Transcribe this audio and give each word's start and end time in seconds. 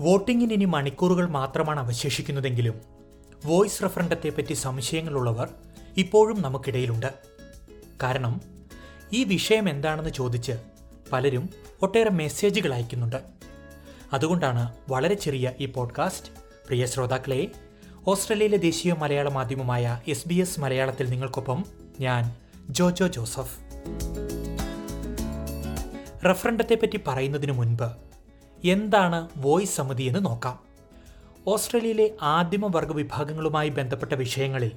വോട്ടിങ്ങിന് 0.00 0.52
ഇനി 0.52 0.64
മണിക്കൂറുകൾ 0.64 1.28
മാത്രമാണ് 1.28 1.80
അവശേഷിക്കുന്നതെങ്കിലും 1.80 2.80
വോയിസ് 3.44 3.82
റഫറൻഡത്തെപ്പറ്റി 3.82 4.52
സംശയങ്ങളുള്ളവർ 4.52 5.48
ഇപ്പോഴും 5.96 6.42
നമുക്കിടയിലുണ്ട്. 6.42 7.14
കാരണം 8.02 8.40
ഈ 9.12 9.24
വിഷയം 9.24 9.68
എന്താണെന്ന് 9.68 10.10
ചോദിച്ച് 10.10 10.52
പലരും 11.12 11.48
ഒട്ടേറെ 11.82 12.10
മെസ്സേജുകൾ 12.10 12.74
അയക്കുന്നുണ്ട്. 12.74 13.16
അതുകൊണ്ടാണ് 14.12 14.74
വളരെ 14.90 15.14
ചെറിയ 15.14 15.52
ഈ 15.60 15.66
പോഡ്കാസ്റ്റ്. 15.66 16.28
പ്രിയ 16.66 16.86
ശ്രോതാക്കളെ 16.86 17.48
ഓസ്ട്രേലിയയിലെ 18.06 18.56
ദേശീയ 18.56 18.92
മലയാള 18.92 19.28
മാധ്യമമായ 19.28 20.00
എസ് 20.08 20.28
ബി 20.28 20.34
എസ് 20.34 20.60
മലയാളത്തിൽ 20.60 21.10
നിങ്ങൾക്കൊപ്പം 21.10 21.64
ഞാൻ 22.00 22.36
ജോജോ 22.70 23.06
ജോസഫ്. 23.06 23.58
റഫറൻഡത്തെപ്പറ്റി 26.26 27.00
പറയുന്നതിന് 27.06 27.52
മുൻപ് 27.52 28.09
എന്താണ് 28.64 29.28
വോയിസ് 29.36 29.76
സമിതി 29.76 30.02
എന്ന് 30.02 30.26
നോക്കാം. 30.26 30.58
ഓസ്ട്രേലിയയിലെ 31.46 32.10
ആദിമ 32.22 32.76
വർഗ 32.76 32.92
വിഭാഗങ്ങളുമായി 32.92 33.68
ബന്ധപ്പെട്ട 33.68 34.12
വിഷയങ്ങളിൽ 34.12 34.72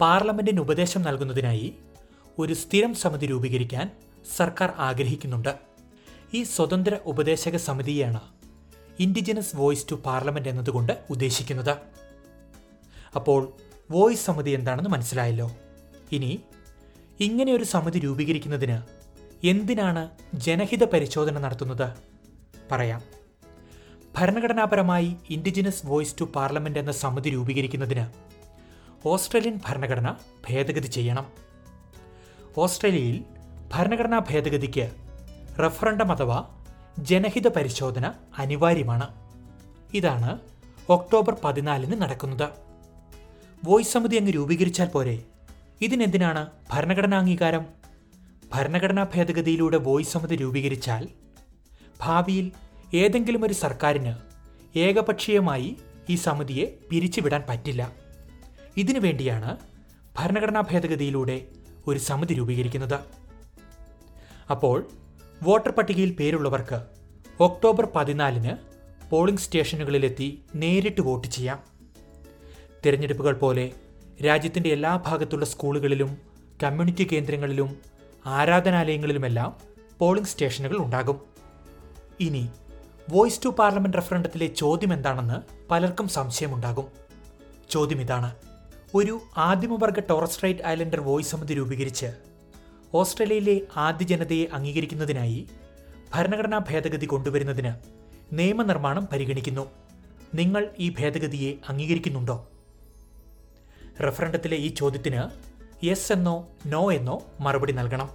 പാർലമെന്റിന് 0.00 0.60
ഉപദേശം 0.60 1.02
നൽകുന്നതിനായി 1.02 1.74
ഒരു 2.38 2.52
സ്ഥിരം 2.52 2.94
സമിതി 2.94 3.26
രൂപീകരിക്കാൻ 3.26 3.90
സർക്കാർ 4.36 4.72
ആഗ്രഹിക്കുന്നുണ്ട്. 4.78 5.58
ഈ 6.34 6.42
സ്വതന്ത്ര 6.42 6.98
ഉപദേശക 7.06 7.56
സമിതിയാണ് 7.56 8.20
ഇൻഡിജിനസ് 9.00 9.56
വോയിസ് 9.56 9.86
ടു 9.90 9.94
പാർലമെന്റ് 9.94 10.48
എന്നതുകൊണ്ട് 10.48 11.04
ഉദ്ദേശിക്കുന്നത്. 11.10 11.76
അപ്പോൾ 13.16 13.52
വോയിസ് 13.90 14.26
സമിതി 14.26 14.50
എന്താണെന്ന് 14.50 14.90
മനസ്സിലായല്ലോ. 14.90 15.50
ഇനി 16.12 16.40
ഇങ്ങനെ 17.20 17.52
ഒരു 17.52 17.64
സമിതി 17.64 17.98
രൂപീകരിക്കുന്നതിന് 17.98 18.82
എന്തിനാണ് 19.46 20.10
ജനഹിത 20.34 20.84
പരിശോധന 20.84 21.38
നടത്തുന്നത്? 21.38 22.11
പറയാം. 22.70 23.02
ഭരണഘടനാപരമായി 24.16 25.16
ഇൻഡിജിനസ് 25.30 25.86
വോയിസ് 25.86 26.16
ടു 26.20 26.24
പാർലമെന്റ് 26.24 26.78
എന്ന 26.78 26.92
സമിതി 26.92 27.30
രൂപീകരിക്കുന്നതിന് 27.30 28.06
ഓസ്ട്രേലിയൻ 29.08 29.60
ഭരണഘടന 29.66 30.14
ഭേദഗതി 30.50 30.86
ചെയ്യണം. 30.86 31.26
ഓസ്ട്രേലിയയിൽ 32.58 33.24
ഭരണഘടനാ 33.74 34.18
ഭേദഗതിക്ക് 34.18 34.90
റഫറണ്ടം 35.60 36.12
അഥവാ 36.12 36.48
ജനഹിത 36.98 37.48
പരിശോധന 37.48 38.12
അനിവാര്യമാണ്. 38.38 39.08
ഇതാണ് 39.94 40.38
ഒക്ടോബർ 40.88 41.36
പതിനാലിന് 41.44 42.02
നടക്കുന്നത്. 42.02 42.48
വോയിസ് 43.64 43.92
സമിതി 43.92 44.16
അങ്ങ് 44.16 44.34
രൂപീകരിച്ചാൽ 44.34 44.86
പോരെ? 44.86 45.22
ഇതിനെന്തിനാണ് 45.80 46.46
ഭരണഘടനാ 46.70 47.18
അംഗീകാരം? 47.18 47.66
ഭരണഘടനാ 48.54 49.06
ഭേദഗതിയിലൂടെ 49.14 49.76
വോയിസ് 49.76 50.12
സമിതി 50.12 50.36
രൂപീകരിച്ചാൽ 50.36 51.08
ഭാവിയിൽ 52.02 52.52
ഏതെങ്കിലും 52.94 53.44
ഒരു 53.44 53.52
സർക്കാരിന് 53.52 54.14
ഏകപക്ഷീയമായി 54.78 55.76
ഈ 56.10 56.14
സമിതിയെ 56.14 56.78
പിരിച്ചുവിടാൻ 56.90 57.42
പറ്റില്ല. 57.48 57.92
ഇതിനു 58.76 58.98
വേണ്ടിയാണ് 58.98 59.56
ഭരണഘടനാ 60.18 60.60
ഭേദഗതിയിലൂടെ 60.60 61.46
ഒരു 61.86 61.98
സമിതി 61.98 62.34
രൂപീകരിക്കുന്നത്. 62.34 63.00
അപ്പോൾ 64.50 64.88
വോട്ടർ 65.42 65.70
പട്ടികയിൽ 65.70 66.12
പേരുള്ളവർക്ക് 66.12 66.82
ഒക്ടോബർ 67.40 67.88
പതിനാലിന് 67.96 68.56
പോളിംഗ് 69.10 69.40
സ്റ്റേഷനുകളിലെത്തി 69.40 70.42
നേരിട്ട് 70.54 71.00
വോട്ട് 71.00 71.28
ചെയ്യാം. 71.28 71.62
തിരഞ്ഞെടുപ്പുകൾ 72.86 73.32
പോലെ 73.32 73.72
രാജ്യത്തിന്റെ 74.26 74.70
എല്ലാ 74.70 74.96
ഭാഗത്തുള്ള 74.96 75.44
സ്കൂളുകളിലും 75.44 76.18
കമ്മ്യൂണിറ്റി 76.62 77.08
കേന്ദ്രങ്ങളിലും 77.12 77.76
ആരാധനാലയങ്ങളിലുമെല്ലാം 78.26 79.56
പോളിംഗ് 79.98 80.28
സ്റ്റേഷനുകൾ 80.28 80.76
ഉണ്ടാകും. 80.78 81.31
ഇനി 82.22 82.50
വോയിസ് 83.10 83.44
ടു 83.44 83.48
പാർലമെന്റ് 83.48 83.96
റഫറണ്ടത്തിലെ 83.96 84.46
ചോദ്യം 84.46 84.92
എന്താണെന്ന് 84.92 85.68
പലർക്കും 85.70 86.08
സംശയമുണ്ടാകും. 86.08 86.86
ചോദ്യം 87.70 88.00
ഇതാണ് 88.00 88.36
ഒരു 88.94 89.20
ആദിമവർഗ 89.36 90.00
ടോറസ് 90.00 90.34
സ്ട്രൈറ്റ് 90.34 90.64
ഐലൻഡർ 90.66 91.00
വോയിസ് 91.00 91.30
സമിതി 91.30 91.54
രൂപീകരിച്ച് 91.54 92.12
ഓസ്ട്രേലിയയിലെ 92.94 93.60
ആദ്യ 93.76 94.06
ജനതയെ 94.06 94.46
അംഗീകരിക്കുന്നതിനായി 94.52 95.48
ഭരണഘടനാ 96.14 96.58
ഭേദഗതി 96.58 97.06
കൊണ്ടുവരുന്നതിന് 97.06 97.74
നിയമനിർമ്മാണം 98.32 99.08
പരിഗണിക്കുന്നു. 99.12 99.70
നിങ്ങൾ 100.34 100.70
ഈ 100.78 100.94
ഭേദഗതിയെ 100.98 101.54
അംഗീകരിക്കുന്നുണ്ടോ? 101.68 102.48
റഫറണ്ടത്തിലെ 104.08 104.56
ഈ 104.56 104.74
ചോദ്യത്തിന് 104.74 105.22
യെസ് 105.86 106.12
എന്നോ 106.12 106.48
നോ 106.66 106.92
എന്നോ 106.92 107.22
മറുപടി 107.40 107.72
നൽകണം. 107.72 108.10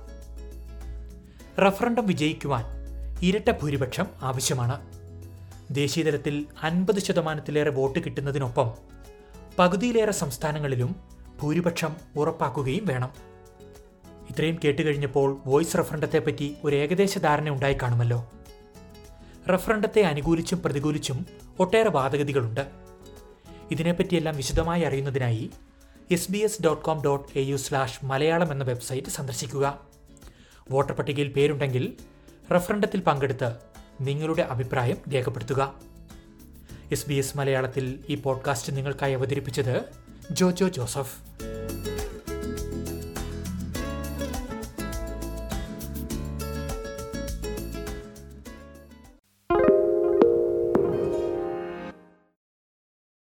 റഫറണ്ടം 1.65 2.05
വിജയിക്കുവാൻ 2.05 2.76
ഇരട്ട 3.21 3.51
ഭൂരിപക്ഷം 3.51 4.05
ആവശ്യമാണ്. 4.21 4.81
ദേശീയതലത്തിൽ 5.71 6.45
അൻപത് 6.61 6.99
ശതമാനത്തിലേറെ 6.99 7.69
വോട്ട് 7.69 7.99
കിട്ടുന്നതിനൊപ്പം 7.99 8.71
പകുതിയിലേറെ 9.59 10.11
സംസ്ഥാനങ്ങളിലും 10.11 10.95
ഭൂരിപക്ഷം 11.41 11.95
ഉറപ്പാക്കുകയും 12.17 12.85
വേണം. 12.85 13.09
ഇത്രയും 14.29 14.59
കേട്ടുകഴിഞ്ഞപ്പോൾ 14.63 15.41
വോയിസ് 15.45 15.77
റഫറണ്ടത്തെപ്പറ്റി 15.77 16.55
ഒരു 16.63 16.75
ഏകദേശ 16.75 17.17
ധാരണ 17.17 17.49
ഉണ്ടായി 17.49 17.77
കാണുമല്ലോ. 17.81 18.29
റഫറണ്ടത്തെ 19.53 20.01
അനുകൂലിച്ചും 20.01 20.61
പ്രതികൂലിച്ചും 20.61 21.25
ഒട്ടേറെ 21.59 21.89
വാദഗതികളുണ്ട്. 21.89 22.67
ഇതിനെപ്പറ്റിയെല്ലാം 23.71 24.37
വിശദമായി 24.37 24.81
അറിയുന്നതിനായി 24.81 25.49
S 26.11 26.31
B 26.31 26.37
S 26.37 26.61
dot 26.61 26.85
com 26.85 27.01
dot 27.01 27.39
A 27.39 27.41
U 27.41 27.55
slash 27.55 28.05
Malayalam 28.05 28.51
എന്ന 28.51 28.63
വെബ്സൈറ്റ് 28.63 29.07
സന്ദർശിക്കുക. 29.07 29.79
വോട്ടർ 30.71 30.93
പട്ടികയിൽ 30.93 31.27
പേരുണ്ടെങ്കിൽ 31.27 31.93
റഫറണ്ടത്തിൽ 32.51 32.99
പങ്കെടുത്ത് 32.99 33.53
നിങ്ങളുടെ 34.01 34.41
അഭിപ്രായം 34.41 34.97
രേഖപ്പെടുത്തുക. 35.13 35.73
എസ് 36.91 37.09
ബി 37.09 37.13
എസ് 37.13 37.37
മലയാളത്തിൽ 37.37 37.99
ഈ 38.09 38.15
പോഡ്കാസ്റ്റ് 38.15 38.77
നിങ്ങൾക്കായി 38.77 39.13
അവതരിപ്പിച്ചത് 39.13 39.85
ജോജോ 40.31 40.67
ജോസഫ്. 40.67 41.15